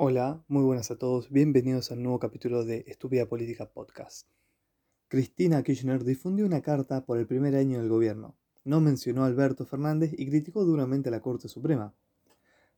Hola, 0.00 0.44
muy 0.46 0.62
buenas 0.62 0.92
a 0.92 0.96
todos, 0.96 1.28
bienvenidos 1.28 1.90
al 1.90 2.04
nuevo 2.04 2.20
capítulo 2.20 2.64
de 2.64 2.84
Estúpida 2.86 3.26
Política 3.26 3.68
Podcast. 3.68 4.28
Cristina 5.08 5.64
Kirchner 5.64 6.04
difundió 6.04 6.46
una 6.46 6.60
carta 6.60 7.04
por 7.04 7.18
el 7.18 7.26
primer 7.26 7.56
año 7.56 7.80
del 7.80 7.88
gobierno, 7.88 8.36
no 8.62 8.80
mencionó 8.80 9.24
a 9.24 9.26
Alberto 9.26 9.66
Fernández 9.66 10.12
y 10.16 10.28
criticó 10.28 10.64
duramente 10.64 11.08
a 11.08 11.10
la 11.10 11.20
Corte 11.20 11.48
Suprema. 11.48 11.92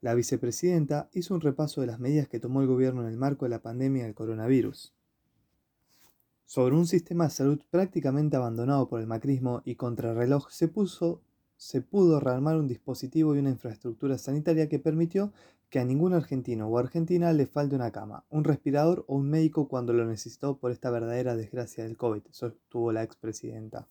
La 0.01 0.15
vicepresidenta 0.15 1.11
hizo 1.13 1.35
un 1.35 1.43
repaso 1.43 1.83
de 1.83 1.89
las 1.89 2.01
medidas 2.01 2.27
que 2.27 2.41
tomó 2.41 2.63
el 2.63 2.69
gobierno 2.69 3.03
en 3.03 3.09
el 3.09 3.19
marco 3.19 3.45
de 3.45 3.51
la 3.51 3.61
pandemia 3.61 4.05
del 4.05 4.15
coronavirus. 4.15 4.95
Sobre 6.47 6.75
un 6.75 6.87
sistema 6.87 7.25
de 7.25 7.31
salud 7.33 7.61
prácticamente 7.71 8.39
abandonado 8.39 8.89
por 8.89 8.99
el 8.99 9.07
macrismo 9.07 9.61
y 9.67 9.75
contrarreloj 9.75 10.49
se 10.49 10.69
puso 10.69 11.21
se 11.61 11.83
pudo 11.83 12.21
rearmar 12.21 12.57
un 12.57 12.67
dispositivo 12.67 13.37
y 13.37 13.39
una 13.39 13.51
infraestructura 13.51 14.17
sanitaria 14.17 14.71
que 14.71 14.79
permitió 14.79 15.31
que 15.71 15.79
a 15.79 15.85
ningún 15.85 16.13
argentino 16.13 16.69
o 16.69 16.79
argentina 16.79 17.33
le 17.33 17.47
falte 17.47 17.77
una 17.77 17.93
cama, 17.93 18.25
un 18.29 18.43
respirador 18.43 19.05
o 19.07 19.17
un 19.17 19.31
médico 19.31 19.69
cuando 19.69 19.93
lo 19.93 20.05
necesitó 20.05 20.59
por 20.59 20.73
esta 20.73 20.91
verdadera 20.91 21.37
desgracia 21.37 21.85
del 21.85 21.97
COVID, 21.97 22.23
sostuvo 22.31 22.93
la 22.93 23.05
expresidenta. 23.05 23.87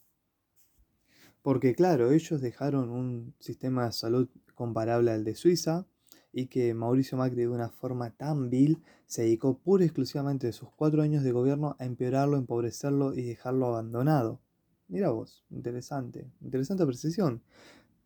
Porque 1.42 1.74
claro, 1.74 2.12
ellos 2.12 2.42
dejaron 2.42 2.90
un 2.90 3.34
sistema 3.40 3.86
de 3.86 3.94
salud 3.94 4.28
comparable 4.56 5.12
al 5.12 5.24
de 5.24 5.36
Suiza 5.36 5.86
y 6.34 6.48
que 6.48 6.74
Mauricio 6.74 7.18
Macri 7.18 7.42
de 7.42 7.48
una 7.48 7.70
forma 7.70 8.12
tan 8.12 8.50
vil 8.50 8.84
se 9.08 9.24
dedicó 9.24 9.58
pura 9.58 9.84
y 9.84 9.88
exclusivamente 9.88 10.48
de 10.48 10.54
sus 10.54 10.70
cuatro 10.76 11.02
años 11.02 11.24
de 11.24 11.32
gobierno 11.32 11.78
a 11.80 11.86
empeorarlo, 11.86 12.38
empobrecerlo 12.38 13.14
y 13.14 13.24
dejarlo 13.24 13.68
abandonado. 13.68 14.42
Mira 14.90 15.12
vos, 15.12 15.46
interesante, 15.50 16.30
interesante 16.42 16.86
precisión. 16.86 17.42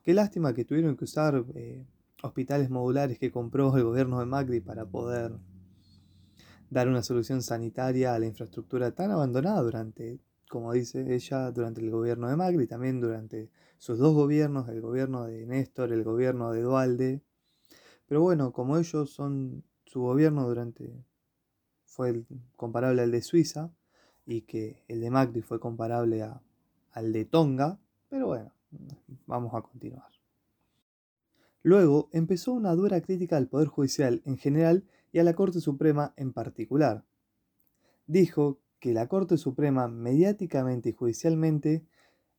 Qué 0.04 0.14
lástima 0.14 0.54
que 0.54 0.64
tuvieron 0.64 0.96
que 0.96 1.06
usar 1.06 1.44
eh, 1.56 1.86
hospitales 2.24 2.70
modulares 2.70 3.20
que 3.20 3.32
compró 3.32 3.76
el 3.78 3.84
gobierno 3.84 4.20
de 4.20 4.26
Macri 4.26 4.62
para 4.62 4.86
poder 4.86 5.34
dar 6.70 6.88
una 6.88 7.04
solución 7.04 7.44
sanitaria 7.44 8.16
a 8.16 8.20
la 8.20 8.26
infraestructura 8.26 8.92
tan 8.92 9.12
abandonada 9.12 9.62
durante, 9.62 10.20
como 10.50 10.72
dice 10.72 11.14
ella, 11.14 11.52
durante 11.52 11.82
el 11.82 11.92
gobierno 11.92 12.30
de 12.30 12.38
Macri, 12.38 12.66
también 12.66 13.02
durante 13.02 13.52
sus 13.78 14.00
dos 14.00 14.14
gobiernos, 14.14 14.70
el 14.70 14.82
gobierno 14.82 15.26
de 15.26 15.46
Néstor, 15.46 15.92
el 15.92 16.04
gobierno 16.04 16.52
de 16.54 16.62
Dualde. 16.62 17.22
Pero 18.08 18.22
bueno, 18.22 18.54
como 18.54 18.78
ellos 18.78 19.12
son 19.12 19.64
su 19.86 20.02
gobierno 20.02 20.48
durante 20.48 21.06
fue 21.86 22.24
comparable 22.56 23.02
al 23.02 23.12
de 23.12 23.22
Suiza 23.22 23.72
y 24.26 24.42
que 24.42 24.84
el 24.88 25.02
de 25.02 25.12
Macri 25.12 25.42
fue 25.42 25.60
comparable 25.60 26.26
al 26.92 27.14
de 27.14 27.26
Tonga, 27.26 27.78
pero 28.10 28.28
bueno, 28.28 28.52
vamos 29.28 29.54
a 29.54 29.62
continuar. 29.62 30.08
Luego 31.64 32.10
empezó 32.12 32.54
una 32.54 32.76
dura 32.76 33.02
crítica 33.02 33.38
al 33.38 33.48
Poder 33.48 33.70
Judicial 33.70 34.22
en 34.26 34.38
general 34.38 34.84
y 35.14 35.20
a 35.20 35.24
la 35.24 35.34
Corte 35.34 35.62
Suprema 35.62 36.14
en 36.18 36.34
particular. 36.34 37.06
Dijo 38.06 38.60
que 38.80 38.94
la 38.94 39.08
Corte 39.08 39.38
Suprema 39.38 39.88
mediáticamente 39.88 40.90
y 40.90 40.94
judicialmente 40.94 41.86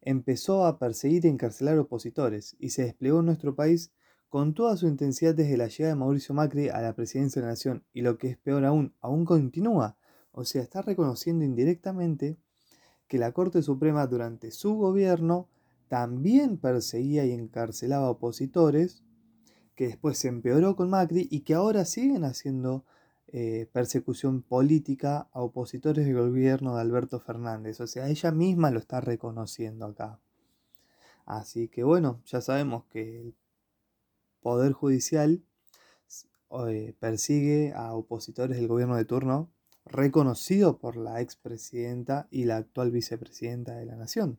empezó 0.03 0.67
a 0.67 0.79
perseguir 0.79 1.25
y 1.25 1.29
encarcelar 1.29 1.79
opositores 1.79 2.55
y 2.59 2.71
se 2.71 2.85
desplegó 2.85 3.21
en 3.21 3.27
nuestro 3.27 3.55
país 3.55 3.91
con 4.29 4.53
toda 4.53 4.77
su 4.77 4.87
intensidad 4.89 5.35
desde 5.35 5.57
la 5.57 5.69
llegada 5.69 5.95
de 5.95 6.01
Mauricio 6.01 6.35
Macri 6.35 6.69
a 6.69 6.83
la 6.83 6.95
presidencia 6.95 7.41
de 7.41 7.47
la 7.47 7.53
Nación 7.53 7.85
y 7.95 8.03
lo 8.03 8.19
que 8.19 8.29
es 8.29 8.37
peor 8.37 8.65
aún, 8.65 8.93
aún 9.01 9.25
continúa. 9.25 9.97
O 10.33 10.45
sea, 10.45 10.61
está 10.61 10.83
reconociendo 10.83 11.45
indirectamente 11.45 12.37
que 13.07 13.19
la 13.19 13.33
Corte 13.33 13.63
Suprema 13.63 14.07
durante 14.07 14.51
su 14.51 14.75
gobierno 14.75 15.49
también 15.89 16.59
perseguía 16.59 17.25
y 17.25 17.31
encarcelaba 17.31 18.11
opositores, 18.11 19.04
que 19.75 19.89
después 19.89 20.19
se 20.19 20.29
empeoró 20.29 20.77
con 20.77 20.91
Macri 20.91 21.29
y 21.31 21.41
que 21.41 21.55
ahora 21.55 21.85
siguen 21.85 22.25
haciendo 22.25 22.85
eh, 23.29 23.69
persecución 23.73 24.43
política 24.43 25.29
a 25.33 25.43
opositores 25.43 26.07
del 26.07 26.15
gobierno 26.15 26.77
de 26.77 26.83
Alberto 26.83 27.19
Fernández. 27.19 27.81
O 27.81 27.87
sea, 27.87 28.09
ella 28.09 28.31
misma 28.31 28.71
lo 28.71 28.79
está 28.79 29.01
reconociendo 29.01 29.87
acá. 29.87 30.21
Así 31.27 31.69
que 31.69 31.83
bueno, 31.83 32.21
ya 32.27 32.41
sabemos 32.41 32.85
que 32.91 33.21
el 33.21 33.35
Poder 34.41 34.73
Judicial 34.73 35.43
eh, 36.69 36.95
persigue 37.01 37.73
a 37.75 37.95
opositores 37.95 38.57
del 38.57 38.69
gobierno 38.69 38.97
de 38.97 39.05
turno 39.05 39.51
reconocido 39.87 40.79
por 40.79 40.97
la 40.97 41.21
expresidenta 41.21 42.29
y 42.31 42.45
la 42.45 42.59
actual 42.59 42.91
vicepresidenta 42.91 43.75
de 43.75 43.87
la 43.87 43.97
Nación. 43.97 44.39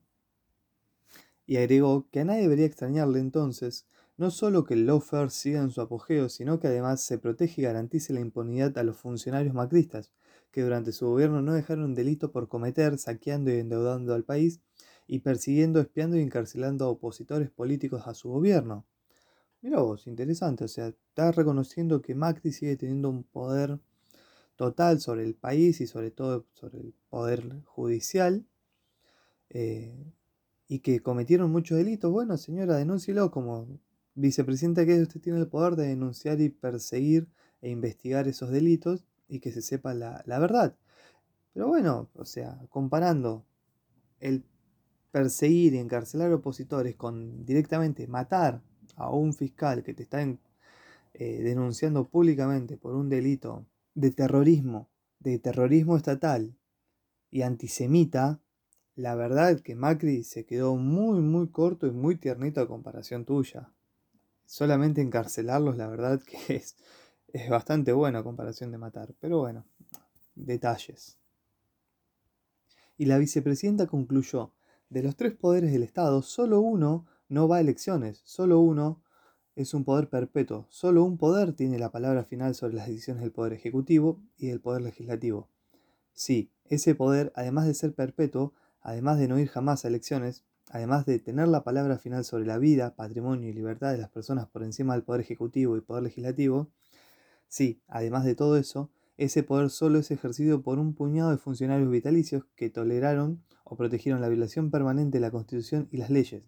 Y 1.45 1.57
agregó 1.57 2.07
que 2.11 2.21
a 2.21 2.25
nadie 2.25 2.43
debería 2.43 2.65
extrañarle 2.65 3.19
entonces 3.19 3.85
no 4.17 4.31
solo 4.31 4.63
que 4.63 4.75
el 4.75 4.85
lawfare 4.85 5.29
siga 5.29 5.61
en 5.61 5.71
su 5.71 5.81
apogeo, 5.81 6.29
sino 6.29 6.59
que 6.59 6.67
además 6.67 7.01
se 7.01 7.17
protege 7.17 7.61
y 7.61 7.63
garantice 7.65 8.13
la 8.13 8.21
impunidad 8.21 8.77
a 8.77 8.83
los 8.83 8.97
funcionarios 8.97 9.53
macristas, 9.53 10.11
que 10.51 10.61
durante 10.61 10.91
su 10.91 11.07
gobierno 11.07 11.41
no 11.41 11.53
dejaron 11.53 11.95
delito 11.95 12.31
por 12.31 12.47
cometer, 12.47 12.97
saqueando 12.97 13.51
y 13.51 13.59
endeudando 13.59 14.13
al 14.13 14.23
país, 14.23 14.61
y 15.07 15.19
persiguiendo, 15.19 15.79
espiando 15.79 16.17
y 16.17 16.21
encarcelando 16.21 16.85
a 16.85 16.89
opositores 16.89 17.49
políticos 17.51 18.03
a 18.05 18.13
su 18.13 18.29
gobierno. 18.29 18.85
Mira 19.61 19.81
vos, 19.81 20.07
interesante, 20.07 20.63
o 20.63 20.67
sea, 20.67 20.87
está 20.87 21.31
reconociendo 21.31 22.01
que 22.01 22.15
Macri 22.15 22.51
sigue 22.51 22.77
teniendo 22.77 23.09
un 23.09 23.23
poder 23.23 23.79
total 24.55 25.01
sobre 25.01 25.23
el 25.23 25.35
país 25.35 25.81
y 25.81 25.87
sobre 25.87 26.11
todo 26.11 26.45
sobre 26.53 26.79
el 26.79 26.93
poder 27.09 27.61
judicial 27.65 28.45
eh, 29.49 30.13
y 30.67 30.79
que 30.79 31.01
cometieron 31.01 31.51
muchos 31.51 31.77
delitos, 31.77 32.11
bueno 32.11 32.37
señora, 32.37 32.77
denúncielo 32.77 33.31
como 33.31 33.79
vicepresidenta 34.15 34.85
que 34.85 35.01
usted 35.01 35.21
tiene 35.21 35.39
el 35.39 35.47
poder 35.47 35.75
de 35.75 35.87
denunciar 35.87 36.41
y 36.41 36.49
perseguir 36.49 37.27
e 37.61 37.69
investigar 37.69 38.27
esos 38.27 38.49
delitos 38.49 39.05
y 39.27 39.39
que 39.39 39.51
se 39.51 39.61
sepa 39.61 39.93
la, 39.93 40.23
la 40.25 40.39
verdad. 40.39 40.75
Pero 41.53 41.67
bueno, 41.67 42.09
o 42.15 42.25
sea, 42.25 42.59
comparando 42.69 43.45
el 44.19 44.43
perseguir 45.11 45.73
y 45.73 45.77
encarcelar 45.77 46.33
opositores 46.33 46.95
con 46.95 47.45
directamente 47.45 48.07
matar 48.07 48.61
a 48.97 49.09
un 49.09 49.33
fiscal 49.33 49.83
que 49.83 49.93
te 49.93 50.03
está 50.03 50.21
eh, 50.21 50.37
denunciando 51.13 52.03
públicamente 52.09 52.75
por 52.75 52.95
un 52.95 53.07
delito 53.07 53.65
de 53.93 54.11
terrorismo, 54.11 54.89
de 55.19 55.39
terrorismo 55.39 55.95
estatal 55.95 56.53
y 57.31 57.43
antisemita, 57.43 58.41
la 58.95 59.15
verdad 59.15 59.61
que 59.61 59.75
Macri 59.75 60.23
se 60.23 60.45
quedó 60.45 60.75
muy 60.75 61.21
muy 61.21 61.47
corto 61.47 61.87
y 61.87 61.91
muy 61.91 62.17
tiernito 62.17 62.59
a 62.61 62.67
comparación 62.67 63.23
tuya. 63.23 63.71
Solamente 64.45 65.01
encarcelarlos, 65.01 65.77
la 65.77 65.87
verdad 65.87 66.21
que 66.21 66.55
es, 66.55 66.75
es 67.27 67.49
bastante 67.49 67.91
bueno 67.93 68.19
a 68.19 68.23
comparación 68.23 68.71
de 68.71 68.77
matar. 68.77 69.13
Pero 69.19 69.39
bueno, 69.39 69.65
detalles. 70.35 71.17
Y 72.97 73.05
la 73.05 73.17
vicepresidenta 73.17 73.87
concluyó, 73.87 74.53
de 74.89 75.03
los 75.03 75.15
tres 75.15 75.33
poderes 75.33 75.71
del 75.71 75.83
Estado, 75.83 76.21
solo 76.21 76.61
uno 76.61 77.05
no 77.27 77.47
va 77.47 77.57
a 77.57 77.61
elecciones, 77.61 78.21
solo 78.23 78.59
uno 78.59 79.01
es 79.55 79.73
un 79.73 79.85
poder 79.85 80.09
perpetuo. 80.09 80.67
Solo 80.69 81.03
un 81.03 81.17
poder 81.17 81.53
tiene 81.53 81.79
la 81.79 81.91
palabra 81.91 82.23
final 82.23 82.55
sobre 82.55 82.75
las 82.75 82.87
decisiones 82.87 83.21
del 83.21 83.31
Poder 83.31 83.53
Ejecutivo 83.53 84.21
y 84.37 84.47
del 84.47 84.59
Poder 84.59 84.81
Legislativo. 84.81 85.49
Sí, 86.13 86.51
ese 86.65 86.95
poder, 86.95 87.31
además 87.35 87.65
de 87.65 87.73
ser 87.73 87.93
perpetuo, 87.93 88.53
además 88.81 89.17
de 89.17 89.27
no 89.27 89.39
ir 89.39 89.47
jamás 89.47 89.85
a 89.85 89.87
elecciones, 89.87 90.43
además 90.69 91.05
de 91.05 91.19
tener 91.19 91.47
la 91.47 91.63
palabra 91.63 91.97
final 91.97 92.23
sobre 92.23 92.45
la 92.45 92.57
vida, 92.57 92.95
patrimonio 92.95 93.49
y 93.49 93.53
libertad 93.53 93.91
de 93.91 93.97
las 93.97 94.09
personas 94.09 94.47
por 94.47 94.63
encima 94.63 94.93
del 94.93 95.03
Poder 95.03 95.21
Ejecutivo 95.21 95.77
y 95.77 95.81
Poder 95.81 96.03
Legislativo, 96.03 96.69
sí, 97.47 97.81
además 97.87 98.25
de 98.25 98.35
todo 98.35 98.57
eso, 98.57 98.89
ese 99.17 99.43
poder 99.43 99.69
solo 99.69 99.99
es 99.99 100.11
ejercido 100.11 100.61
por 100.61 100.77
un 100.77 100.93
puñado 100.93 101.31
de 101.31 101.37
funcionarios 101.37 101.89
vitalicios 101.89 102.43
que 102.55 102.69
toleraron 102.69 103.41
o 103.63 103.77
protegieron 103.77 104.21
la 104.21 104.27
violación 104.27 104.71
permanente 104.71 105.17
de 105.17 105.21
la 105.21 105.31
Constitución 105.31 105.87
y 105.91 105.97
las 105.97 106.09
leyes, 106.09 106.43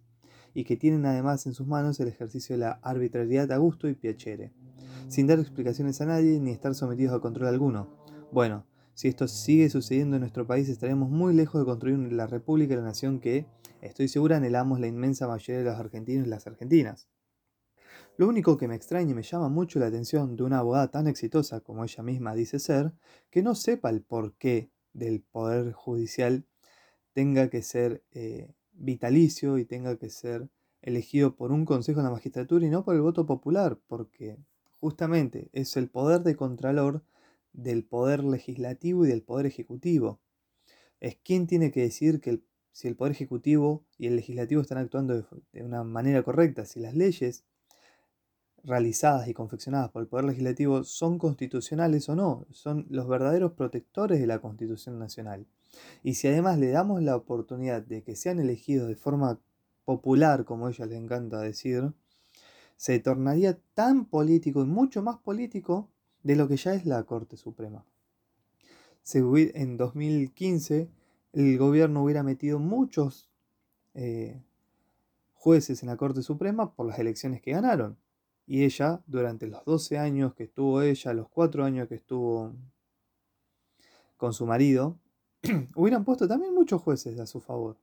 y 0.54 0.66
que 0.66 0.76
tienen 0.76 1.06
además 1.06 1.46
en 1.46 1.54
sus 1.54 1.68
manos 1.68 2.00
el 2.00 2.10
ejercicio 2.10 2.56
de 2.56 2.60
la 2.60 2.72
arbitrariedad 2.82 3.52
a 3.52 3.58
gusto 3.58 3.88
y 3.88 3.94
piacere, 3.94 4.52
sin 5.08 5.28
dar 5.28 5.40
explicaciones 5.40 6.02
a 6.02 6.06
nadie 6.06 6.40
ni 6.40 6.52
estar 6.52 6.76
sometidos 6.76 7.16
a 7.16 7.22
control 7.22 7.48
alguno. 7.48 7.88
Bueno, 8.32 8.66
si 8.94 9.08
esto 9.08 9.28
sigue 9.28 9.70
sucediendo 9.70 10.16
en 10.16 10.22
nuestro 10.22 10.46
país 10.46 10.68
estaremos 10.68 11.10
muy 11.10 11.34
lejos 11.34 11.62
de 11.62 11.66
construir 11.66 12.12
la 12.12 12.28
república 12.28 12.74
y 12.74 12.78
la 12.78 12.84
nación 12.84 13.20
que, 13.20 13.46
estoy 13.88 14.08
segura, 14.08 14.38
anhelamos 14.38 14.80
la 14.80 14.88
inmensa 14.88 15.28
mayoría 15.28 15.60
de 15.60 15.66
los 15.66 15.80
argentinos 15.80 16.28
y 16.28 16.30
las 16.30 16.48
argentinas. 16.48 17.08
Lo 18.18 18.28
único 18.28 18.58
que 18.58 18.68
me 18.68 18.76
extraña 18.76 19.12
y 19.12 19.14
me 19.14 19.24
llama 19.24 19.50
mucho 19.50 19.80
la 19.80 19.88
atención 19.88 20.36
de 20.36 20.44
una 20.44 20.60
abogada 20.60 20.90
tan 20.90 21.08
exitosa 21.08 21.62
como 21.62 21.84
ella 21.84 22.04
misma 22.04 22.34
dice 22.34 22.60
ser, 22.60 22.94
que 23.30 23.44
no 23.44 23.54
sepa 23.54 23.90
el 23.90 24.02
porqué 24.02 24.72
del 24.94 25.22
poder 25.22 25.72
judicial 25.74 26.46
tenga 27.14 27.50
que 27.50 27.64
ser 27.64 28.04
eh, 28.12 28.54
vitalicio 28.74 29.58
y 29.58 29.66
tenga 29.66 29.98
que 29.98 30.10
ser 30.10 30.50
elegido 30.82 31.36
por 31.36 31.52
un 31.52 31.66
consejo 31.66 32.00
de 32.00 32.06
la 32.06 32.12
magistratura 32.12 32.66
y 32.66 32.70
no 32.70 32.86
por 32.86 32.96
el 32.96 33.02
voto 33.02 33.26
popular, 33.26 33.80
porque 33.88 34.38
justamente 34.80 35.50
es 35.54 35.76
el 35.78 35.90
poder 35.90 36.22
de 36.22 36.36
contralor 36.36 37.04
del 37.54 37.84
poder 37.84 38.24
legislativo 38.24 39.06
y 39.06 39.10
del 39.10 39.24
poder 39.24 39.48
ejecutivo. 39.48 40.20
Es 41.00 41.16
quien 41.16 41.48
tiene 41.48 41.72
que 41.72 41.82
decir 41.82 42.22
que 42.22 42.42
si 42.78 42.88
el 42.88 42.96
poder 42.96 43.14
ejecutivo 43.14 43.84
y 43.98 44.06
el 44.06 44.18
legislativo 44.18 44.62
están 44.62 44.78
actuando 44.78 45.26
de, 45.52 45.64
una 45.64 45.84
manera 45.84 46.22
correcta, 46.22 46.64
si 46.64 46.80
las 46.80 46.94
leyes 46.94 47.44
realizadas 48.64 49.28
y 49.28 49.34
confeccionadas 49.34 49.90
por 49.90 50.04
el 50.04 50.08
Poder 50.08 50.26
Legislativo 50.26 50.84
son 50.84 51.18
constitucionales 51.18 52.08
o 52.08 52.16
no, 52.16 52.46
son 52.52 52.86
los 52.92 53.08
verdaderos 53.08 53.54
protectores 53.54 54.20
de 54.20 54.28
la 54.28 54.42
Constitución 54.42 55.00
Nacional. 55.00 55.48
Y 56.04 56.14
si 56.14 56.28
además 56.28 56.60
le 56.60 56.70
damos 56.70 57.02
la 57.02 57.16
oportunidad 57.16 57.82
de 57.82 58.04
que 58.04 58.16
sean 58.16 58.40
elegidos 58.40 58.90
de 58.90 58.96
forma 58.96 59.40
popular, 59.84 60.46
como 60.46 60.68
a 60.68 60.70
ella 60.70 60.86
le 60.86 60.98
encanta 60.98 61.40
decir, 61.40 61.94
se 62.76 63.00
tornaría 63.00 63.58
tan 63.74 64.06
político 64.06 64.62
y 64.62 64.66
mucho 64.66 65.02
más 65.02 65.18
político 65.18 65.90
de 66.22 66.36
lo 66.36 66.48
que 66.48 66.58
ya 66.58 66.76
es 66.76 66.86
la 66.86 67.02
Corte 67.06 67.38
Suprema. 67.38 67.84
En 69.14 69.78
2015 69.78 70.92
el 71.46 71.58
gobierno 71.58 72.04
hubiera 72.04 72.24
metido 72.24 72.60
muchos 72.60 73.30
eh, 73.94 74.42
jueces 75.34 75.84
en 75.84 75.90
la 75.90 75.98
Corte 75.98 76.24
Suprema 76.24 76.74
por 76.74 76.88
las 76.88 77.00
elecciones 77.00 77.42
que 77.42 77.52
ganaron. 77.52 77.98
Y 78.48 78.64
ella, 78.64 79.04
durante 79.08 79.46
los 79.48 79.64
12 79.66 79.98
años 79.98 80.34
que 80.34 80.46
estuvo 80.46 80.82
ella, 80.82 81.14
los 81.14 81.30
4 81.30 81.64
años 81.64 81.88
que 81.88 81.96
estuvo 81.96 82.56
con 84.16 84.34
su 84.34 84.46
marido, 84.46 84.98
hubieran 85.76 86.06
puesto 86.06 86.28
también 86.28 86.56
muchos 86.56 86.82
jueces 86.82 87.20
a 87.20 87.28
su 87.28 87.40
favor. 87.40 87.78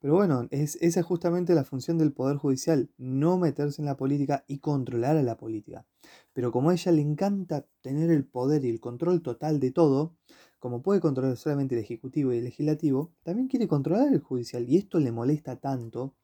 Pero 0.00 0.14
bueno, 0.14 0.46
es, 0.50 0.76
esa 0.76 1.00
es 1.00 1.06
justamente 1.06 1.54
la 1.54 1.64
función 1.64 1.98
del 1.98 2.12
Poder 2.12 2.36
Judicial, 2.36 2.90
no 2.98 3.38
meterse 3.38 3.80
en 3.80 3.86
la 3.86 3.96
política 3.96 4.44
y 4.46 4.58
controlar 4.58 5.16
a 5.16 5.22
la 5.22 5.36
política. 5.36 5.86
Pero 6.32 6.52
como 6.52 6.70
a 6.70 6.74
ella 6.74 6.92
le 6.92 7.02
encanta 7.02 7.66
tener 7.80 8.10
el 8.10 8.24
poder 8.24 8.64
y 8.64 8.68
el 8.68 8.80
control 8.80 9.22
total 9.22 9.58
de 9.58 9.70
todo, 9.70 10.14
como 10.58 10.82
puede 10.82 11.00
controlar 11.00 11.36
solamente 11.36 11.74
el 11.74 11.82
Ejecutivo 11.82 12.32
y 12.32 12.38
el 12.38 12.44
Legislativo, 12.44 13.12
también 13.22 13.48
quiere 13.48 13.68
controlar 13.68 14.12
el 14.12 14.20
Judicial. 14.20 14.68
Y 14.68 14.76
esto 14.76 14.98
le 14.98 15.12
molesta 15.12 15.56
tanto, 15.56 16.14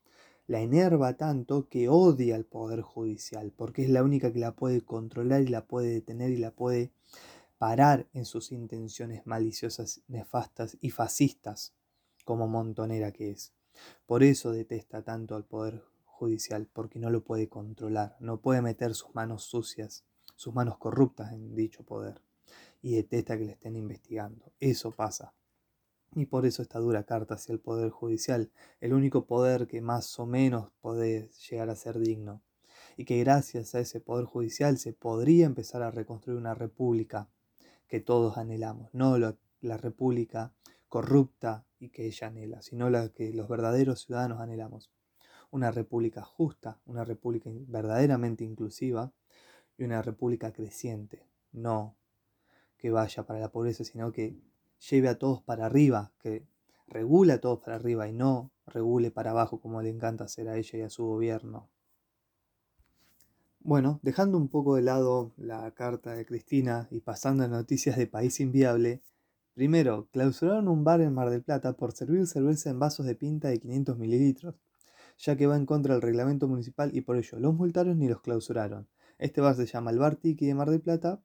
la 0.46 0.61
enerva 0.61 1.17
tanto, 1.17 1.69
que 1.69 1.88
odia 1.88 2.37
al 2.37 2.44
Poder 2.44 2.81
Judicial, 2.81 3.52
porque 3.55 3.82
es 3.82 3.90
la 3.90 4.02
única 4.02 4.32
que 4.32 4.40
la 4.40 4.55
puede 4.55 4.81
controlar 4.81 5.43
y 5.43 5.49
la 5.49 5.67
puede 5.67 5.93
detener 5.93 6.31
y 6.31 6.38
la 6.38 6.50
puede 6.50 6.93
parar 7.58 8.08
en 8.12 8.25
sus 8.25 8.50
intenciones 8.50 9.26
maliciosas, 9.26 10.02
nefastas 10.08 10.76
y 10.81 10.90
fascistas, 10.90 11.75
como 12.25 12.49
montonera 12.49 13.12
que 13.12 13.31
es. 13.31 13.52
Por 14.06 14.23
eso 14.23 14.52
detesta 14.52 15.02
tanto 15.02 15.37
al 15.37 15.44
Poder 15.44 15.84
Judicial, 16.05 16.69
porque 16.73 16.99
no 16.99 17.11
lo 17.11 17.23
puede 17.23 17.49
controlar, 17.49 18.17
no 18.20 18.40
puede 18.40 18.62
meter 18.62 18.94
sus 18.94 19.14
manos 19.14 19.44
sucias, 19.44 20.05
sus 20.37 20.55
manos 20.55 20.79
corruptas 20.79 21.32
en 21.32 21.55
dicho 21.55 21.84
poder, 21.84 22.20
y 22.82 22.96
detesta 22.96 23.38
que 23.38 23.44
le 23.44 23.52
estén 23.52 23.76
investigando. 23.76 24.52
Eso 24.61 24.90
pasa. 24.90 25.32
Y 26.14 26.26
por 26.26 26.44
eso 26.44 26.61
esta 26.61 26.81
dura 26.81 27.05
carta 27.05 27.34
hacia 27.34 27.52
el 27.52 27.61
Poder 27.61 27.90
Judicial, 27.90 28.50
el 28.81 28.93
único 28.93 29.25
poder 29.25 29.67
que 29.67 29.81
más 29.81 30.19
o 30.19 30.26
menos 30.26 30.70
puede 30.81 31.31
llegar 31.49 31.70
a 31.70 31.76
ser 31.76 31.99
digno. 31.99 32.43
Y 32.96 33.06
que 33.06 33.19
gracias 33.20 33.75
a 33.75 33.81
ese 33.81 34.00
Poder 34.00 34.26
Judicial 34.26 34.76
se 34.76 34.93
podría 34.93 35.46
empezar 35.46 35.82
a 35.82 35.90
reconstruir 35.90 36.37
una 36.37 36.55
república 36.55 37.31
que 37.87 38.00
todos 38.00 38.37
anhelamos, 38.37 38.93
no 38.93 39.17
la 39.19 39.76
república 39.76 40.52
corrupta 40.88 41.64
y 41.79 41.88
que 41.88 42.06
ella 42.06 42.26
anhela, 42.26 42.61
sino 42.62 42.90
la 42.90 43.08
que 43.08 43.32
los 43.32 43.49
verdaderos 43.49 44.05
ciudadanos 44.05 44.40
anhelamos. 44.40 44.90
Una 45.50 45.70
república 45.70 46.23
justa, 46.23 46.81
una 46.84 47.05
república 47.05 47.50
verdaderamente 47.52 48.44
inclusiva 48.44 49.12
y 49.79 49.84
una 49.84 50.02
república 50.02 50.52
creciente, 50.52 51.26
no 51.52 51.96
que 52.82 52.90
vaya 52.90 53.25
para 53.25 53.38
la 53.38 53.52
pobreza, 53.52 53.84
sino 53.84 54.11
que 54.11 54.37
lleve 54.90 55.08
a 55.08 55.17
todos 55.17 55.40
para 55.40 55.67
arriba, 55.67 56.12
que 56.19 56.44
regule 56.88 57.32
a 57.32 57.40
todos 57.40 57.61
para 57.61 57.76
arriba 57.76 58.08
y 58.08 58.12
no 58.12 58.50
regule 58.67 59.12
para 59.12 59.31
abajo 59.31 59.61
como 59.61 59.81
le 59.81 59.88
encanta 59.88 60.25
hacer 60.25 60.49
a 60.49 60.56
ella 60.56 60.81
y 60.81 60.82
a 60.82 60.90
su 60.90 61.06
gobierno. 61.06 61.70
Bueno, 63.61 64.00
dejando 64.02 64.37
un 64.37 64.49
poco 64.49 64.75
de 64.75 64.82
lado 64.82 65.32
la 65.37 65.70
carta 65.70 66.14
de 66.14 66.26
Cristina 66.26 66.88
y 66.90 66.99
pasando 67.00 67.44
a 67.44 67.49
noticias 67.49 67.96
de 67.96 68.08
País 68.08 68.40
Inviable, 68.40 69.00
Primero, 69.55 70.08
clausuraron 70.12 70.67
un 70.69 70.82
bar 70.82 71.02
en 71.02 71.12
Mar 71.12 71.29
del 71.29 71.43
Plata 71.43 71.75
por 71.75 71.93
servir 71.93 72.26
cerveza 72.26 72.70
en 72.70 72.79
vasos 72.79 73.05
de 73.05 73.14
pinta 73.14 73.49
de 73.49 73.61
500 73.61 73.99
mililitros, 73.99 74.55
ya 75.19 75.37
que 75.37 75.46
va 75.46 75.56
en 75.56 75.67
contra 75.67 75.93
del 75.93 76.00
reglamento 76.00 76.49
municipal 76.49 76.90
y 76.96 77.02
por 77.02 77.19
ello 77.19 77.38
los 77.38 77.55
multaron 77.55 77.99
ni 77.99 78.08
los 78.08 78.23
clausuraron. 78.23 78.88
Este 79.19 79.43
bar 79.43 79.55
se 79.55 79.67
llama 79.67 79.90
el 79.90 79.99
Bar 79.99 80.17
Tiki 80.17 80.46
de 80.46 80.55
Mar 80.55 80.70
del 80.70 80.81
Plata, 80.81 81.23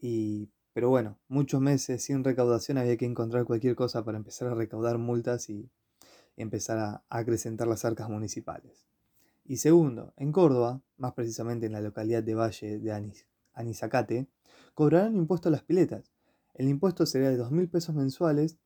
y, 0.00 0.50
pero 0.78 0.90
bueno, 0.90 1.18
muchos 1.26 1.60
meses 1.60 2.04
sin 2.04 2.22
recaudación 2.22 2.78
había 2.78 2.96
que 2.96 3.04
encontrar 3.04 3.44
cualquier 3.44 3.74
cosa 3.74 4.04
para 4.04 4.16
empezar 4.16 4.46
a 4.46 4.54
recaudar 4.54 4.96
multas 4.96 5.50
y 5.50 5.68
empezar 6.36 6.78
a 6.78 7.02
acrecentar 7.08 7.66
las 7.66 7.84
arcas 7.84 8.08
municipales. 8.08 8.86
Y 9.44 9.56
segundo, 9.56 10.12
en 10.16 10.30
Córdoba, 10.30 10.80
más 10.96 11.14
precisamente 11.14 11.66
en 11.66 11.72
la 11.72 11.80
localidad 11.80 12.22
de 12.22 12.36
Valle 12.36 12.78
de 12.78 13.12
Anizacate, 13.54 14.28
cobrarán 14.74 15.16
impuesto 15.16 15.48
a 15.48 15.50
las 15.50 15.64
piletas 15.64 16.12
el 16.54 16.68
impuesto 16.68 17.06
sería 17.06 17.30
de 17.30 17.42
2.000 17.42 17.68
pesos 17.68 17.96
mensuales 17.96 18.60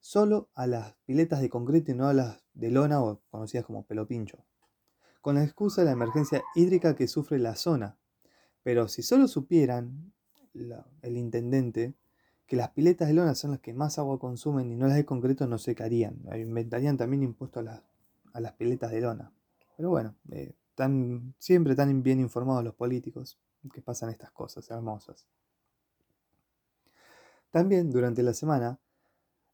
solo 0.00 0.48
a 0.54 0.66
las 0.66 0.94
piletas 1.04 1.42
de 1.42 1.50
concreto 1.50 1.90
y 1.90 1.94
no 1.94 2.08
a 2.08 2.14
las 2.14 2.42
de 2.54 2.70
lona 2.70 3.02
o 3.02 3.20
conocidas 3.28 3.66
como 3.66 3.84
pelo 3.84 4.06
pincho, 4.06 4.46
con 5.20 5.34
la 5.34 5.44
excusa 5.44 5.82
de 5.82 5.88
la 5.88 5.92
emergencia 5.92 6.42
hídrica 6.54 6.96
que 6.96 7.08
sufre 7.08 7.38
la 7.38 7.56
zona. 7.56 7.98
Pero 8.62 8.88
si 8.88 9.02
solo 9.02 9.28
supieran 9.28 10.14
el 10.54 11.16
intendente 11.16 11.94
que 12.46 12.56
las 12.56 12.70
piletas 12.70 13.08
de 13.08 13.14
lona 13.14 13.34
son 13.34 13.52
las 13.52 13.60
que 13.60 13.72
más 13.72 13.98
agua 13.98 14.18
consumen 14.18 14.70
y 14.70 14.76
no 14.76 14.86
las 14.86 14.96
de 14.96 15.06
concreto, 15.06 15.46
no 15.46 15.58
se 15.58 15.74
caerían. 15.74 16.22
Inventarían 16.36 16.96
también 16.96 17.22
impuesto 17.22 17.60
a 17.60 17.62
las, 17.62 17.82
a 18.32 18.40
las 18.40 18.52
piletas 18.52 18.90
de 18.90 19.00
lona. 19.00 19.32
Pero 19.76 19.90
bueno, 19.90 20.14
eh, 20.30 20.54
siempre 21.38 21.74
tan 21.74 22.02
bien 22.02 22.20
informados 22.20 22.64
los 22.64 22.74
políticos 22.74 23.38
que 23.72 23.80
pasan 23.80 24.10
estas 24.10 24.32
cosas 24.32 24.70
hermosas. 24.70 25.26
También, 27.50 27.90
durante 27.90 28.22
la 28.22 28.34
semana, 28.34 28.78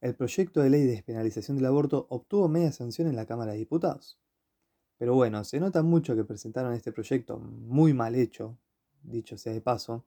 el 0.01 0.15
proyecto 0.15 0.61
de 0.61 0.71
ley 0.71 0.83
de 0.83 0.93
despenalización 0.93 1.57
del 1.57 1.67
aborto 1.67 2.07
obtuvo 2.11 2.49
media 2.49 2.71
sanción 2.73 3.09
en 3.09 3.17
la 3.17 3.27
Cámara 3.27 3.53
de 3.53 3.59
Diputados. 3.59 4.19
Pero 4.99 5.15
bueno, 5.15 5.45
se 5.45 5.61
nota 5.61 5.83
mucho 5.83 6.15
que 6.15 6.25
presentaron 6.25 6.73
este 6.73 6.93
proyecto 6.93 7.39
muy 7.39 7.95
mal 7.95 8.15
hecho, 8.15 8.57
dicho 9.03 9.37
sea 9.37 9.53
de 9.53 9.61
paso, 9.61 10.05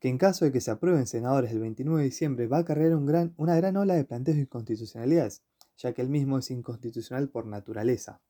que 0.00 0.08
en 0.08 0.18
caso 0.18 0.44
de 0.44 0.52
que 0.52 0.60
se 0.60 0.72
aprueben 0.72 1.06
senadores 1.06 1.52
el 1.52 1.60
29 1.60 2.00
de 2.00 2.08
diciembre 2.08 2.46
va 2.48 2.56
a 2.56 2.60
acarrear 2.60 2.96
una 2.96 3.56
gran 3.56 3.76
ola 3.76 3.94
de 3.94 4.04
planteos 4.04 4.36
de 4.36 4.42
inconstitucionalidades, 4.42 5.42
ya 5.76 5.92
que 5.92 6.02
el 6.02 6.08
mismo 6.08 6.38
es 6.38 6.50
inconstitucional 6.50 7.28
por 7.28 7.46
naturaleza. 7.46 8.20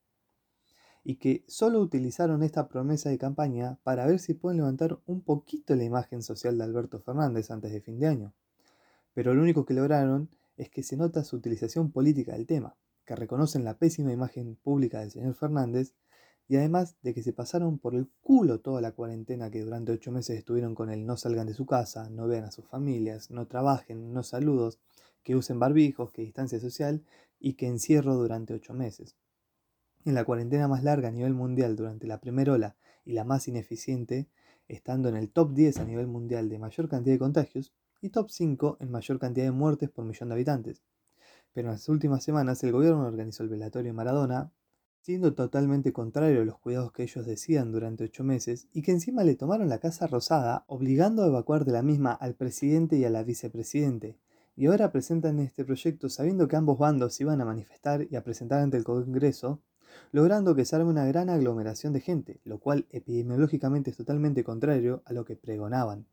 Y 1.03 1.17
que 1.17 1.45
solo 1.49 1.81
utilizaron 1.81 2.43
esta 2.43 2.69
promesa 2.69 3.09
de 3.09 3.17
campaña 3.17 3.79
para 3.83 4.07
ver 4.07 4.19
si 4.19 4.35
pueden 4.35 4.59
levantar 4.59 4.99
un 5.07 5.23
poquito 5.23 5.75
la 5.75 5.85
imagen 5.85 6.23
social 6.23 6.59
de 6.59 6.65
Alberto 6.65 7.01
Fernández 7.01 7.51
antes 7.51 7.73
de 7.73 7.81
fin 7.81 7.99
de 7.99 8.07
año 8.09 8.35
pero 9.15 9.35
lo 9.35 9.43
único 9.43 9.65
que 9.65 9.75
lograron 9.75 10.31
es 10.57 10.71
que 10.71 10.83
se 10.83 10.97
nota 10.97 11.25
su 11.25 11.37
utilización 11.37 11.91
política 11.91 12.33
del 12.33 12.47
tema, 12.47 12.77
que 13.05 13.17
reconocen 13.17 13.65
la 13.65 13.79
pésima 13.79 14.13
imagen 14.13 14.57
pública 14.57 15.01
del 15.01 15.11
señor 15.11 15.35
Fernández 15.35 15.95
y 16.51 16.57
además 16.57 16.97
de 17.03 17.15
que 17.15 17.23
se 17.23 17.33
pasaron 17.33 17.79
por 17.79 17.95
el 17.95 18.09
culo 18.23 18.59
toda 18.59 18.81
la 18.81 18.91
cuarentena 18.91 19.53
que 19.53 19.61
durante 19.61 19.93
ocho 19.93 20.11
meses 20.11 20.37
estuvieron 20.37 20.75
con 20.75 20.91
él, 20.91 21.07
no 21.07 21.17
salgan 21.17 21.47
de 21.47 21.55
su 21.55 21.65
casa, 21.65 22.11
no 22.11 22.27
vean 22.27 22.43
a 22.43 22.51
sus 22.51 22.67
familias, 22.67 23.31
no 23.31 23.47
trabajen, 23.47 24.13
no 24.13 24.25
saludos, 24.25 24.81
que 25.23 25.37
usen 25.37 25.61
barbijos, 25.61 26.11
que 26.11 26.23
distancia 26.23 26.59
social 26.59 27.05
y 27.39 27.53
que 27.53 27.69
encierro 27.69 28.17
durante 28.17 28.53
ocho 28.53 28.75
meses. 28.75 29.15
En 30.05 30.15
la 30.15 30.25
cuarentena 30.25 30.67
más 30.67 30.83
larga 30.83 31.07
a 31.07 31.13
nivel 31.13 31.35
mundial 31.35 31.77
durante 31.77 32.09
la 32.09 32.19
primera 32.21 32.55
ola 32.55 32.75
y 33.05 33.13
la 33.13 33.23
más 33.23 33.47
ineficiente, 33.47 34.27
estando 34.67 35.09
en 35.09 35.15
el 35.15 35.31
top 35.31 35.53
10 35.53 35.79
a 35.79 35.85
nivel 35.85 36.09
mundial 36.09 36.49
de 36.49 36.59
mayor 36.59 36.89
cantidad 36.89 37.15
de 37.15 37.21
contagios, 37.21 37.73
y 38.01 38.09
top 38.09 38.29
5 38.29 38.79
en 38.81 38.91
mayor 38.91 39.21
cantidad 39.21 39.47
de 39.47 39.53
muertes 39.53 39.89
por 39.89 40.05
millón 40.05 40.31
de 40.31 40.35
habitantes. 40.35 40.83
Pero 41.53 41.69
en 41.69 41.75
las 41.75 41.89
últimas 41.89 42.25
semanas 42.25 42.61
el 42.65 42.73
gobierno 42.73 43.07
organizó 43.07 43.45
el 43.45 43.51
velatorio 43.51 43.95
Maradona, 43.95 44.51
siendo 45.03 45.35
totalmente 45.35 45.93
contrario 45.93 46.43
a 46.43 46.45
los 46.45 46.59
cuidados 46.59 46.93
que 46.93 47.03
ellos 47.03 47.25
decían 47.25 47.73
durante 47.73 48.05
ocho 48.05 48.23
meses, 48.23 48.69
y 48.73 48.83
que 48.83 48.93
encima 48.93 49.25
le 49.25 49.35
tomaron 49.35 49.69
la 49.69 49.79
Casa 49.79 50.07
Rosada, 50.07 50.65
obligando 50.67 51.23
a 51.23 51.29
evacuar 51.29 51.65
de 51.65 51.73
la 51.73 51.83
misma 51.83 52.13
al 52.13 52.35
presidente 52.35 52.97
y 52.97 53.05
a 53.05 53.11
la 53.11 53.23
vicepresidente. 53.23 54.19
Y 54.57 54.67
ahora 54.67 54.93
presentan 54.93 55.39
este 55.39 55.65
proyecto 55.65 56.09
sabiendo 56.09 56.49
que 56.49 56.57
ambos 56.57 56.79
bandos 56.79 57.21
iban 57.21 57.41
a 57.41 57.47
manifestar 57.47 58.07
y 58.11 58.17
a 58.17 58.25
presentar 58.25 58.61
ante 58.61 58.77
el 58.77 58.85
Congreso, 58.85 59.63
logrando 60.13 60.55
que 60.55 60.65
se 60.65 60.77
arme 60.77 60.91
una 60.91 61.07
gran 61.07 61.31
aglomeración 61.31 61.93
de 61.93 62.01
gente, 62.01 62.41
lo 62.45 62.59
cual 62.59 62.87
epidemiológicamente 62.91 63.91
es 63.91 63.97
totalmente 63.97 64.45
contrario 64.45 65.03
a 65.07 65.13
lo 65.13 65.25
que 65.25 65.37
pregonaban. 65.37 66.07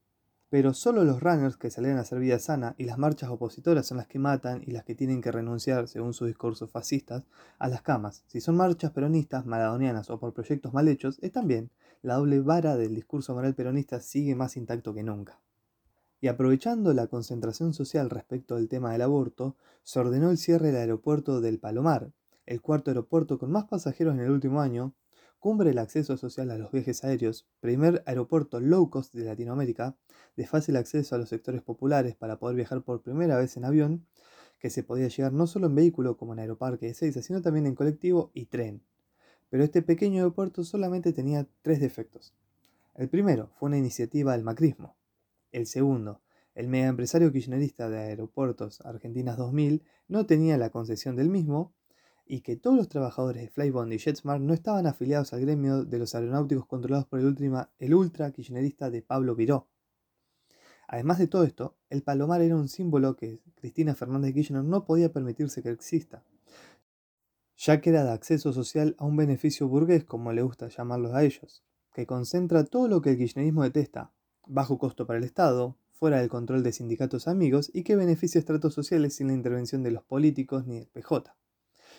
Pero 0.50 0.74
solo 0.74 1.04
los 1.04 1.22
runners 1.22 1.58
que 1.58 1.70
salen 1.70 1.98
a 1.98 2.02
hacer 2.02 2.20
vida 2.20 2.40
sana 2.40 2.74
y 2.78 2.86
las 2.86 2.98
marchas 2.98 3.30
opositoras 3.30 3.86
son 3.86 3.98
las 3.98 4.08
que 4.08 4.18
matan 4.18 4.64
y 4.66 4.72
las 4.72 4.86
que 4.86 4.96
tienen 4.96 5.22
que 5.22 5.32
renunciar, 5.32 5.90
según 5.90 6.14
sus 6.14 6.28
discursos 6.28 6.72
fascistas, 6.72 7.26
a 7.60 7.68
las 7.68 7.82
camas. 7.82 8.24
Si 8.28 8.40
son 8.40 8.56
marchas 8.56 8.92
peronistas, 8.92 9.46
maradonianas 9.46 10.10
o 10.10 10.20
por 10.20 10.34
proyectos 10.34 10.74
mal 10.74 10.88
hechos, 10.88 11.20
están 11.22 11.48
bien. 11.48 11.70
La 12.02 12.16
doble 12.16 12.40
vara 12.40 12.78
del 12.78 12.96
discurso 12.96 13.34
moral 13.34 13.56
peronista 13.56 14.00
sigue 14.00 14.36
más 14.36 14.56
intacto 14.56 14.94
que 14.94 15.04
nunca. 15.04 15.38
Y 16.22 16.30
aprovechando 16.30 16.94
la 16.94 17.08
concentración 17.08 17.74
social 17.74 18.10
respecto 18.10 18.56
al 18.56 18.70
tema 18.70 18.94
del 18.94 19.02
aborto, 19.02 19.58
se 19.84 20.00
ordenó 20.00 20.32
el 20.32 20.38
cierre 20.38 20.68
del 20.68 20.78
aeropuerto 20.78 21.42
del 21.42 21.60
Palomar, 21.60 22.12
el 22.46 22.62
cuarto 22.62 22.90
aeropuerto 22.90 23.38
con 23.38 23.52
más 23.52 23.66
pasajeros 23.66 24.16
en 24.16 24.22
el 24.22 24.32
último 24.32 24.62
año, 24.62 24.94
cumbre 25.40 25.72
el 25.72 25.78
acceso 25.78 26.18
social 26.18 26.52
a 26.52 26.58
los 26.58 26.72
viajes 26.72 27.04
aéreos, 27.04 27.48
primer 27.60 28.04
aeropuerto 28.06 28.60
low 28.60 28.90
cost 28.90 29.14
de 29.14 29.26
Latinoamérica, 29.26 29.96
de 30.36 30.48
fácil 30.48 30.76
acceso 30.76 31.16
a 31.16 31.18
los 31.18 31.30
sectores 31.30 31.62
populares 31.62 32.16
para 32.16 32.40
poder 32.40 32.56
viajar 32.56 32.84
por 32.84 33.02
primera 33.02 33.38
vez 33.38 33.58
en 33.58 33.66
avión, 33.66 34.06
que 34.60 34.70
se 34.70 34.84
podía 34.84 35.08
llegar 35.08 35.34
no 35.34 35.48
solo 35.48 35.68
en 35.68 35.76
vehículo 35.76 36.18
como 36.18 36.34
en 36.34 36.40
Aeroparque 36.40 36.88
de 36.88 36.94
Seiza, 36.94 37.22
sino 37.22 37.42
también 37.42 37.68
en 37.68 37.76
colectivo 37.76 38.32
y 38.34 38.46
tren. 38.46 38.82
Pero 39.50 39.64
este 39.64 39.82
pequeño 39.82 40.18
aeropuerto 40.18 40.64
solamente 40.64 41.14
tenía 41.14 41.48
tres 41.62 41.80
defectos. 41.80 42.34
El 42.96 43.10
primero 43.10 43.52
fue 43.60 43.68
una 43.68 43.78
iniciativa 43.78 44.32
del 44.34 44.44
macrismo. 44.44 44.98
El 45.52 45.68
segundo, 45.68 46.22
el 46.56 46.68
mega 46.68 46.88
empresario 46.88 47.32
kirchnerista 47.32 47.88
de 47.90 48.00
Aeropuertos 48.00 48.82
Argentinas 48.82 49.38
2000 49.38 49.84
no 50.08 50.26
tenía 50.26 50.58
la 50.58 50.72
concesión 50.72 51.16
del 51.16 51.30
mismo 51.30 51.76
y 52.28 52.42
que 52.42 52.56
todos 52.56 52.76
los 52.76 52.90
trabajadores 52.90 53.42
de 53.42 53.50
Flybond 53.50 53.94
y 53.94 53.98
JetSmart 53.98 54.42
no 54.42 54.54
estaban 54.54 54.88
afiliados 54.88 55.34
al 55.34 55.42
gremio 55.42 55.86
de 55.86 56.00
los 56.00 56.16
aeronáuticos 56.16 56.66
controlados 56.66 57.08
por 57.08 57.20
el, 57.20 57.36
el 57.80 57.94
ultra 57.94 58.32
kirchnerista 58.32 58.90
de 58.90 59.02
Pablo 59.02 59.36
Viró. 59.36 59.68
Además 60.88 61.20
de 61.20 61.28
todo 61.28 61.44
esto, 61.44 61.76
el 61.90 62.02
palomar 62.02 62.42
era 62.42 62.56
un 62.56 62.70
símbolo 62.70 63.16
que 63.16 63.42
Cristina 63.56 63.94
Fernández 63.94 64.30
de 64.30 64.34
Kirchner 64.36 64.64
no 64.64 64.86
podía 64.86 65.12
permitirse 65.12 65.62
que 65.62 65.70
exista, 65.70 66.24
ya 67.58 67.82
que 67.82 67.90
era 67.90 68.04
de 68.04 68.12
acceso 68.12 68.54
social 68.54 68.96
a 68.98 69.06
un 69.06 69.18
beneficio 69.18 69.68
burgués, 69.68 70.06
como 70.06 70.32
le 70.32 70.44
gusta 70.44 70.70
llamarlos 70.70 71.14
a 71.14 71.24
ellos, 71.24 71.64
que 71.94 72.06
concentra 72.06 72.64
todo 72.64 72.88
lo 72.88 73.02
que 73.02 73.12
el 73.12 73.18
kirchnerismo 73.18 73.64
detesta, 73.64 74.14
bajo 74.46 74.78
costo 74.78 75.06
para 75.06 75.20
el 75.20 75.26
Estado, 75.26 75.76
fuera 75.92 76.20
del 76.20 76.30
control 76.30 76.64
de 76.64 76.72
sindicatos 76.72 77.28
amigos 77.28 77.72
y 77.74 77.84
que 77.84 77.96
beneficia 77.96 78.40
estratos 78.40 78.74
sociales 78.74 79.16
sin 79.16 79.28
la 79.28 79.34
intervención 79.34 79.84
de 79.84 79.92
los 79.92 80.04
políticos 80.04 80.68
ni 80.68 80.80
del 80.80 80.88
PJ. 80.88 81.36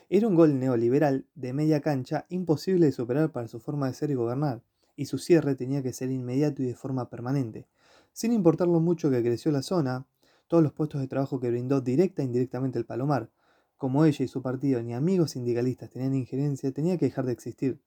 Era 0.09 0.27
un 0.27 0.35
gol 0.35 0.59
neoliberal 0.59 1.27
de 1.35 1.53
media 1.53 1.81
cancha 1.81 2.27
imposible 2.29 2.87
de 2.87 2.93
superar 2.93 3.31
para 3.31 3.49
su 3.49 3.61
forma 3.61 3.89
de 3.89 3.95
ser 3.95 4.11
y 4.11 4.15
gobernar, 4.15 4.63
y 4.97 5.07
su 5.07 5.19
cierre 5.19 5.55
tenía 5.55 5.83
que 5.83 5.93
ser 5.93 6.11
inmediato 6.11 6.63
y 6.63 6.67
de 6.67 6.75
forma 6.75 7.11
permanente. 7.11 7.67
Sin 8.13 8.33
importar 8.33 8.69
lo 8.69 8.81
mucho 8.81 9.11
que 9.11 9.23
creció 9.23 9.53
la 9.53 9.63
zona, 9.63 10.07
todos 10.49 10.63
los 10.63 10.73
puestos 10.73 11.01
de 11.01 11.09
trabajo 11.09 11.41
que 11.41 11.51
brindó 11.51 11.81
directa 11.81 12.23
e 12.23 12.25
indirectamente 12.25 12.79
el 12.79 12.87
Palomar, 12.87 13.31
como 13.77 14.05
ella 14.05 14.25
y 14.25 14.29
su 14.29 14.43
partido 14.43 14.83
ni 14.83 14.95
amigos 14.95 15.33
sindicalistas 15.33 15.91
tenían 15.91 16.15
injerencia, 16.15 16.73
tenía 16.73 16.97
que 16.99 17.05
dejar 17.05 17.27
de 17.27 17.33
existir. 17.33 17.81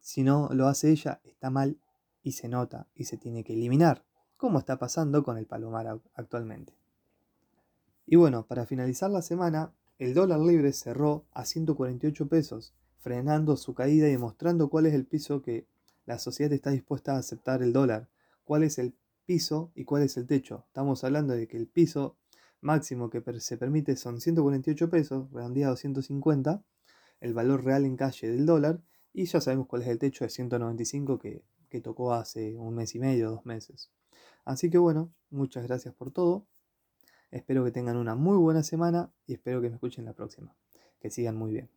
Si 0.00 0.22
no 0.22 0.48
lo 0.52 0.68
hace 0.68 0.90
ella, 0.90 1.20
está 1.24 1.50
mal 1.50 1.78
y 2.22 2.32
se 2.32 2.48
nota 2.48 2.86
y 2.94 3.04
se 3.04 3.16
tiene 3.16 3.42
que 3.42 3.54
eliminar 3.54 4.04
como 4.38 4.60
está 4.60 4.78
pasando 4.78 5.24
con 5.24 5.36
el 5.36 5.46
Palomar 5.46 6.00
actualmente. 6.14 6.72
Y 8.06 8.16
bueno, 8.16 8.46
para 8.46 8.64
finalizar 8.64 9.10
la 9.10 9.20
semana, 9.20 9.72
el 9.98 10.14
dólar 10.14 10.40
libre 10.40 10.72
cerró 10.72 11.24
a 11.32 11.44
148 11.44 12.28
pesos, 12.28 12.72
frenando 12.98 13.56
su 13.56 13.74
caída 13.74 14.08
y 14.08 14.12
demostrando 14.12 14.68
cuál 14.68 14.86
es 14.86 14.94
el 14.94 15.04
piso 15.04 15.42
que 15.42 15.66
la 16.06 16.18
sociedad 16.18 16.52
está 16.52 16.70
dispuesta 16.70 17.14
a 17.14 17.18
aceptar 17.18 17.62
el 17.62 17.72
dólar, 17.72 18.08
cuál 18.44 18.62
es 18.62 18.78
el 18.78 18.94
piso 19.26 19.72
y 19.74 19.84
cuál 19.84 20.04
es 20.04 20.16
el 20.16 20.26
techo. 20.26 20.64
Estamos 20.68 21.04
hablando 21.04 21.34
de 21.34 21.48
que 21.48 21.56
el 21.56 21.66
piso 21.66 22.16
máximo 22.60 23.10
que 23.10 23.22
se 23.40 23.56
permite 23.56 23.96
son 23.96 24.20
148 24.20 24.88
pesos, 24.88 25.30
redondeado 25.32 25.76
150, 25.76 26.62
el 27.20 27.34
valor 27.34 27.64
real 27.64 27.84
en 27.84 27.96
calle 27.96 28.30
del 28.30 28.46
dólar, 28.46 28.80
y 29.12 29.24
ya 29.24 29.40
sabemos 29.40 29.66
cuál 29.66 29.82
es 29.82 29.88
el 29.88 29.98
techo 29.98 30.24
de 30.24 30.30
195 30.30 31.18
que, 31.18 31.42
que 31.68 31.80
tocó 31.80 32.14
hace 32.14 32.56
un 32.56 32.74
mes 32.74 32.94
y 32.94 33.00
medio, 33.00 33.30
dos 33.30 33.44
meses. 33.46 33.90
Así 34.44 34.70
que 34.70 34.78
bueno, 34.78 35.12
muchas 35.30 35.64
gracias 35.64 35.94
por 35.94 36.10
todo. 36.10 36.46
Espero 37.30 37.64
que 37.64 37.70
tengan 37.70 37.96
una 37.96 38.14
muy 38.14 38.36
buena 38.36 38.62
semana 38.62 39.10
y 39.26 39.34
espero 39.34 39.60
que 39.60 39.68
me 39.68 39.74
escuchen 39.74 40.04
la 40.04 40.14
próxima. 40.14 40.54
Que 41.00 41.10
sigan 41.10 41.36
muy 41.36 41.52
bien. 41.52 41.70